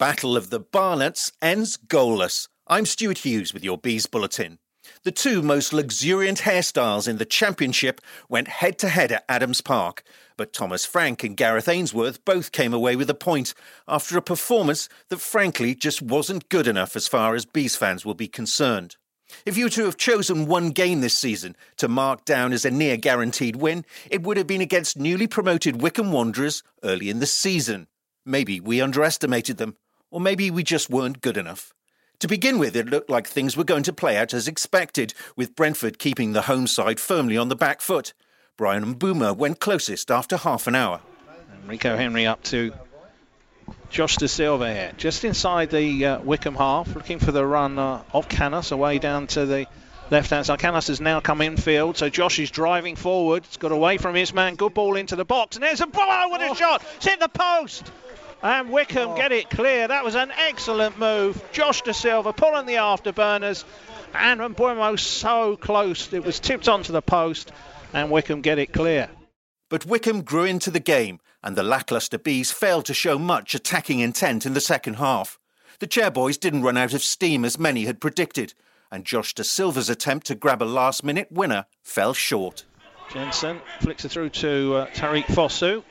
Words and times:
Battle 0.00 0.34
of 0.34 0.48
the 0.48 0.60
Barnets 0.60 1.30
ends 1.42 1.76
goalless. 1.76 2.48
I'm 2.66 2.86
Stuart 2.86 3.18
Hughes 3.18 3.52
with 3.52 3.62
your 3.62 3.76
Bees 3.76 4.06
Bulletin. 4.06 4.58
The 5.02 5.12
two 5.12 5.42
most 5.42 5.74
luxuriant 5.74 6.38
hairstyles 6.38 7.06
in 7.06 7.18
the 7.18 7.26
championship 7.26 8.00
went 8.26 8.48
head 8.48 8.78
to 8.78 8.88
head 8.88 9.12
at 9.12 9.26
Adams 9.28 9.60
Park, 9.60 10.02
but 10.38 10.54
Thomas 10.54 10.86
Frank 10.86 11.22
and 11.22 11.36
Gareth 11.36 11.68
Ainsworth 11.68 12.24
both 12.24 12.50
came 12.50 12.72
away 12.72 12.96
with 12.96 13.10
a 13.10 13.14
point 13.14 13.52
after 13.86 14.16
a 14.16 14.22
performance 14.22 14.88
that 15.10 15.20
frankly 15.20 15.74
just 15.74 16.00
wasn't 16.00 16.48
good 16.48 16.66
enough 16.66 16.96
as 16.96 17.06
far 17.06 17.34
as 17.34 17.44
Bees 17.44 17.76
fans 17.76 18.02
will 18.02 18.14
be 18.14 18.26
concerned. 18.26 18.96
If 19.44 19.58
you 19.58 19.66
were 19.66 19.70
to 19.72 19.84
have 19.84 19.98
chosen 19.98 20.46
one 20.46 20.70
game 20.70 21.02
this 21.02 21.18
season 21.18 21.54
to 21.76 21.88
mark 21.88 22.24
down 22.24 22.54
as 22.54 22.64
a 22.64 22.70
near 22.70 22.96
guaranteed 22.96 23.56
win, 23.56 23.84
it 24.10 24.22
would 24.22 24.38
have 24.38 24.46
been 24.46 24.62
against 24.62 24.98
newly 24.98 25.26
promoted 25.26 25.82
Wycombe 25.82 26.10
Wanderers 26.10 26.62
early 26.82 27.10
in 27.10 27.18
the 27.18 27.26
season. 27.26 27.86
Maybe 28.24 28.60
we 28.60 28.80
underestimated 28.80 29.58
them, 29.58 29.76
or 30.10 30.20
maybe 30.20 30.50
we 30.50 30.62
just 30.62 30.90
weren't 30.90 31.20
good 31.20 31.36
enough. 31.36 31.72
To 32.20 32.28
begin 32.28 32.58
with, 32.58 32.76
it 32.76 32.90
looked 32.90 33.08
like 33.08 33.26
things 33.26 33.56
were 33.56 33.64
going 33.64 33.82
to 33.84 33.92
play 33.92 34.16
out 34.16 34.34
as 34.34 34.46
expected, 34.46 35.14
with 35.36 35.56
Brentford 35.56 35.98
keeping 35.98 36.32
the 36.32 36.42
home 36.42 36.66
side 36.66 37.00
firmly 37.00 37.36
on 37.36 37.48
the 37.48 37.56
back 37.56 37.80
foot. 37.80 38.12
Bryan 38.58 38.94
Mbeumo 38.94 39.34
went 39.34 39.58
closest 39.58 40.10
after 40.10 40.36
half 40.36 40.66
an 40.66 40.74
hour. 40.74 41.00
Rico 41.66 41.96
Henry 41.96 42.26
up 42.26 42.42
to 42.44 42.72
Josh 43.88 44.18
Dasilva 44.18 44.72
here, 44.72 44.92
just 44.96 45.24
inside 45.24 45.70
the 45.70 46.04
uh, 46.04 46.20
Wycombe 46.20 46.56
half, 46.56 46.94
looking 46.94 47.18
for 47.18 47.32
the 47.32 47.44
run 47.44 47.78
uh, 47.78 48.02
of 48.12 48.28
Canós 48.28 48.70
away 48.70 48.98
down 48.98 49.26
to 49.28 49.46
the 49.46 49.66
left 50.10 50.30
hand 50.30 50.46
side. 50.46 50.58
Canós 50.58 50.88
has 50.88 51.00
now 51.00 51.20
come 51.20 51.40
infield, 51.40 51.96
so 51.96 52.08
Josh 52.08 52.38
is 52.38 52.50
driving 52.50 52.96
forward. 52.96 53.44
It's 53.44 53.56
got 53.56 53.72
away 53.72 53.96
from 53.96 54.14
his 54.14 54.34
man. 54.34 54.56
Good 54.56 54.74
ball 54.74 54.96
into 54.96 55.16
the 55.16 55.24
box, 55.24 55.56
and 55.56 55.62
there's 55.62 55.80
a 55.80 55.86
oh, 55.92 56.28
what 56.28 56.42
a 56.42 56.48
oh. 56.50 56.54
shot! 56.54 56.84
It's 56.96 57.06
hit 57.06 57.20
the 57.20 57.28
post. 57.28 57.90
And 58.42 58.70
Wycombe 58.70 59.10
oh. 59.10 59.16
get 59.16 59.32
it 59.32 59.50
clear. 59.50 59.88
That 59.88 60.04
was 60.04 60.14
an 60.14 60.32
excellent 60.36 60.98
move. 60.98 61.42
Josh 61.52 61.82
Dasilva 61.82 62.34
pulling 62.36 62.66
the 62.66 62.74
afterburners. 62.74 63.64
And 64.14 64.40
Mbeumo 64.40 64.98
so 64.98 65.56
close. 65.56 66.12
It 66.12 66.24
was 66.24 66.40
tipped 66.40 66.68
onto 66.68 66.92
the 66.92 67.02
post. 67.02 67.52
And 67.92 68.10
Wycombe 68.10 68.40
get 68.40 68.58
it 68.58 68.72
clear. 68.72 69.10
But 69.68 69.86
Wycombe 69.86 70.22
grew 70.22 70.44
into 70.44 70.70
the 70.70 70.80
game, 70.80 71.20
and 71.44 71.54
the 71.54 71.62
lacklustre 71.62 72.18
Bees 72.18 72.50
failed 72.50 72.86
to 72.86 72.94
show 72.94 73.18
much 73.18 73.54
attacking 73.54 74.00
intent 74.00 74.44
in 74.44 74.54
the 74.54 74.60
second 74.60 74.94
half. 74.94 75.38
The 75.78 75.86
chairboys 75.86 76.38
didn't 76.38 76.62
run 76.62 76.76
out 76.76 76.92
of 76.92 77.02
steam 77.02 77.44
as 77.44 77.58
many 77.58 77.84
had 77.84 78.00
predicted, 78.00 78.54
and 78.90 79.04
Josh 79.04 79.32
Dasilva's 79.32 79.88
attempt 79.88 80.26
to 80.26 80.34
grab 80.34 80.60
a 80.60 80.64
last 80.64 81.04
minute 81.04 81.30
winner 81.30 81.66
fell 81.82 82.14
short. 82.14 82.64
Jensen 83.12 83.60
flicks 83.80 84.04
it 84.04 84.10
through 84.10 84.30
to 84.30 84.74
uh, 84.74 84.86
Tariq 84.88 85.24
Fosu. 85.26 85.84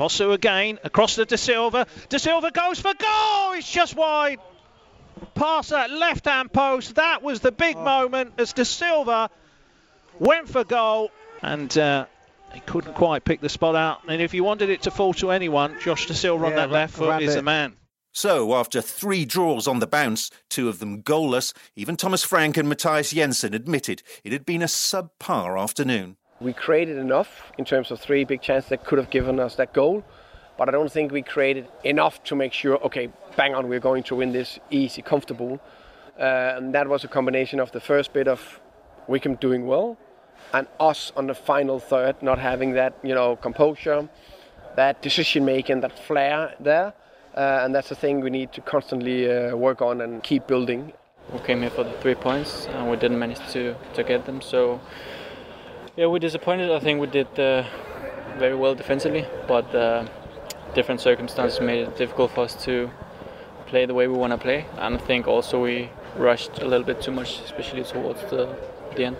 Fosu 0.00 0.32
again, 0.32 0.78
across 0.82 1.16
to 1.16 1.26
Dasilva. 1.26 1.86
De 2.08 2.18
Silva 2.18 2.50
goes 2.50 2.80
for 2.80 2.94
goal! 2.94 3.52
It's 3.52 3.70
just 3.70 3.94
wide. 3.94 4.38
Past 5.34 5.70
that 5.70 5.90
left 5.90 6.24
hand 6.24 6.50
post. 6.50 6.94
That 6.94 7.22
was 7.22 7.40
the 7.40 7.52
big 7.52 7.76
oh. 7.76 7.84
moment 7.84 8.32
as 8.38 8.54
Dasilva 8.54 9.28
went 10.18 10.48
for 10.48 10.64
goal. 10.64 11.10
And 11.42 11.76
uh, 11.76 12.06
he 12.54 12.60
couldn't 12.60 12.94
quite 12.94 13.26
pick 13.26 13.42
the 13.42 13.50
spot 13.50 13.76
out. 13.76 14.00
And 14.08 14.22
if 14.22 14.32
you 14.32 14.42
wanted 14.42 14.70
it 14.70 14.82
to 14.82 14.90
fall 14.90 15.12
to 15.14 15.32
anyone, 15.32 15.76
Josh 15.82 16.08
Dasilva 16.08 16.46
on 16.46 16.54
that 16.54 16.70
left 16.70 16.94
foot 16.94 17.20
is 17.20 17.34
the 17.34 17.42
man. 17.42 17.76
So, 18.12 18.54
after 18.54 18.80
three 18.80 19.26
draws 19.26 19.68
on 19.68 19.80
the 19.80 19.86
bounce, 19.86 20.30
two 20.48 20.70
of 20.70 20.78
them 20.78 21.02
goalless, 21.02 21.52
even 21.76 21.96
Thomas 21.96 22.24
Frank 22.24 22.56
and 22.56 22.68
Mathias 22.68 23.10
Jensen 23.10 23.52
admitted 23.52 24.02
it 24.24 24.32
had 24.32 24.46
been 24.46 24.62
a 24.62 24.66
subpar 24.66 25.60
afternoon. 25.60 26.16
We 26.40 26.54
created 26.54 26.96
enough 26.96 27.52
in 27.58 27.66
terms 27.66 27.90
of 27.90 28.00
three 28.00 28.24
big 28.24 28.40
chances 28.40 28.70
that 28.70 28.84
could 28.84 28.98
have 28.98 29.10
given 29.10 29.38
us 29.38 29.56
that 29.56 29.74
goal, 29.74 30.02
but 30.56 30.68
I 30.68 30.72
don't 30.72 30.90
think 30.90 31.12
we 31.12 31.20
created 31.20 31.68
enough 31.84 32.22
to 32.24 32.34
make 32.34 32.54
sure, 32.54 32.78
okay, 32.78 33.10
bang 33.36 33.54
on, 33.54 33.68
we're 33.68 33.80
going 33.80 34.02
to 34.04 34.14
win 34.14 34.32
this 34.32 34.58
easy, 34.70 35.02
comfortable. 35.02 35.60
Uh, 36.18 36.54
and 36.56 36.74
that 36.74 36.88
was 36.88 37.04
a 37.04 37.08
combination 37.08 37.60
of 37.60 37.72
the 37.72 37.80
first 37.80 38.14
bit 38.14 38.26
of 38.26 38.60
Wycombe 39.06 39.36
doing 39.36 39.66
well 39.66 39.98
and 40.54 40.66
us 40.78 41.12
on 41.16 41.26
the 41.26 41.34
final 41.34 41.78
third 41.78 42.22
not 42.22 42.38
having 42.38 42.72
that, 42.72 42.94
you 43.02 43.14
know, 43.14 43.36
composure, 43.36 44.08
that 44.76 45.02
decision 45.02 45.44
making, 45.44 45.80
that 45.80 45.98
flair 45.98 46.54
there. 46.58 46.92
Uh, 47.36 47.60
and 47.62 47.74
that's 47.74 47.90
the 47.90 47.94
thing 47.94 48.20
we 48.20 48.30
need 48.30 48.52
to 48.52 48.60
constantly 48.62 49.30
uh, 49.30 49.54
work 49.54 49.82
on 49.82 50.00
and 50.00 50.22
keep 50.22 50.46
building. 50.46 50.92
We 51.32 51.38
came 51.40 51.60
here 51.60 51.70
for 51.70 51.84
the 51.84 51.92
three 52.00 52.14
points 52.14 52.66
and 52.66 52.90
we 52.90 52.96
didn't 52.96 53.18
manage 53.18 53.38
to, 53.52 53.76
to 53.94 54.02
get 54.02 54.26
them. 54.26 54.40
So 54.40 54.80
yeah, 56.00 56.06
we're 56.06 56.18
disappointed. 56.18 56.70
I 56.70 56.80
think 56.80 56.98
we 56.98 57.08
did 57.08 57.28
uh, 57.38 57.62
very 58.38 58.54
well 58.54 58.74
defensively, 58.74 59.26
but 59.46 59.74
uh, 59.74 60.06
different 60.74 61.02
circumstances 61.02 61.60
made 61.60 61.86
it 61.86 61.98
difficult 61.98 62.30
for 62.30 62.44
us 62.44 62.54
to 62.64 62.90
play 63.66 63.84
the 63.84 63.92
way 63.92 64.08
we 64.08 64.16
want 64.16 64.32
to 64.32 64.38
play. 64.38 64.64
And 64.78 64.94
I 64.94 64.98
think 64.98 65.28
also 65.28 65.60
we 65.60 65.90
rushed 66.16 66.62
a 66.62 66.64
little 66.64 66.86
bit 66.86 67.02
too 67.02 67.10
much, 67.10 67.40
especially 67.40 67.84
towards 67.84 68.22
the, 68.30 68.56
the 68.96 69.04
end. 69.04 69.18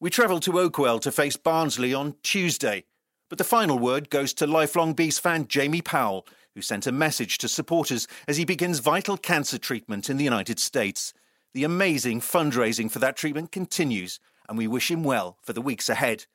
We 0.00 0.10
travel 0.10 0.40
to 0.40 0.50
Oakwell 0.50 1.00
to 1.02 1.12
face 1.12 1.36
Barnsley 1.36 1.94
on 1.94 2.16
Tuesday. 2.24 2.82
But 3.28 3.38
the 3.38 3.44
final 3.44 3.78
word 3.78 4.10
goes 4.10 4.34
to 4.34 4.46
lifelong 4.48 4.94
Bees 4.94 5.20
fan 5.20 5.46
Jamie 5.46 5.82
Powell, 5.82 6.26
who 6.52 6.62
sent 6.62 6.88
a 6.88 6.92
message 6.92 7.38
to 7.38 7.48
supporters 7.48 8.08
as 8.26 8.38
he 8.38 8.44
begins 8.44 8.80
vital 8.80 9.18
cancer 9.18 9.58
treatment 9.58 10.10
in 10.10 10.16
the 10.16 10.24
United 10.24 10.58
States. 10.58 11.14
The 11.54 11.62
amazing 11.62 12.22
fundraising 12.22 12.90
for 12.90 12.98
that 12.98 13.16
treatment 13.16 13.52
continues, 13.52 14.18
and 14.48 14.56
we 14.56 14.66
wish 14.66 14.90
him 14.90 15.04
well 15.04 15.38
for 15.42 15.52
the 15.52 15.60
weeks 15.60 15.88
ahead. 15.88 16.26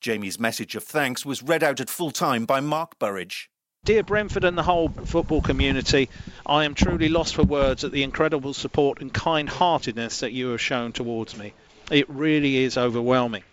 Jamie's 0.00 0.40
message 0.40 0.74
of 0.74 0.82
thanks 0.82 1.24
was 1.24 1.42
read 1.42 1.62
out 1.62 1.80
at 1.80 1.88
full 1.88 2.10
time 2.10 2.44
by 2.44 2.60
Mark 2.60 2.98
Burridge. 2.98 3.48
Dear 3.84 4.02
Brentford 4.02 4.44
and 4.44 4.56
the 4.56 4.62
whole 4.62 4.88
football 4.88 5.42
community, 5.42 6.08
I 6.46 6.64
am 6.64 6.74
truly 6.74 7.08
lost 7.08 7.34
for 7.34 7.42
words 7.42 7.82
at 7.82 7.92
the 7.92 8.02
incredible 8.02 8.54
support 8.54 9.00
and 9.00 9.12
kind 9.12 9.48
heartedness 9.48 10.20
that 10.20 10.32
you 10.32 10.50
have 10.50 10.60
shown 10.60 10.92
towards 10.92 11.36
me. 11.36 11.52
It 11.90 12.08
really 12.08 12.58
is 12.58 12.78
overwhelming. 12.78 13.44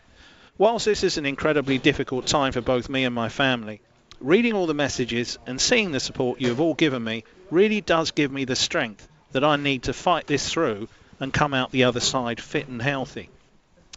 Whilst 0.58 0.86
this 0.86 1.03
is 1.03 1.18
an 1.18 1.25
incredibly 1.25 1.78
difficult 1.78 2.28
time 2.28 2.52
for 2.52 2.62
both 2.62 2.90
me 2.90 3.06
and 3.06 3.16
my 3.16 3.30
family, 3.30 3.81
reading 4.19 4.53
all 4.53 4.68
the 4.68 4.74
messages 4.74 5.40
and 5.48 5.59
seeing 5.59 5.92
the 5.92 6.00
support 6.00 6.42
you 6.42 6.50
have 6.50 6.59
all 6.59 6.74
given 6.74 7.03
me 7.03 7.24
really 7.50 7.81
does 7.81 8.12
give 8.12 8.31
me 8.31 8.46
the 8.46 8.56
strength 8.56 9.08
that 9.31 9.44
I 9.44 9.56
need 9.56 9.84
to 9.84 9.94
fight 9.94 10.28
this 10.28 10.52
through 10.52 10.90
and 11.19 11.34
come 11.34 11.53
out 11.53 11.72
the 11.72 11.86
other 11.86 12.00
side 12.00 12.40
fit 12.40 12.68
and 12.68 12.81
healthy. 12.81 13.30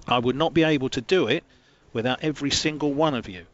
I 0.07 0.19
would 0.19 0.37
not 0.37 0.53
be 0.53 0.65
able 0.65 0.89
to 0.91 1.01
do 1.01 1.29
it 1.29 1.45
without 1.93 2.23
every 2.23 2.51
single 2.51 2.93
one 2.93 3.15
of 3.15 3.29
you. 3.29 3.47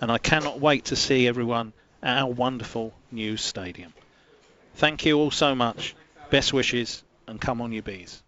And 0.00 0.10
I 0.10 0.18
cannot 0.18 0.60
wait 0.60 0.86
to 0.86 0.96
see 0.96 1.28
everyone 1.28 1.72
at 2.02 2.18
our 2.18 2.30
wonderful 2.30 2.92
new 3.12 3.36
stadium. 3.36 3.94
Thank 4.74 5.04
you 5.06 5.18
all 5.18 5.30
so 5.30 5.54
much. 5.54 5.94
Best 6.30 6.52
wishes 6.52 7.02
and 7.26 7.40
come 7.40 7.60
on 7.60 7.72
you 7.72 7.82
bees. 7.82 8.23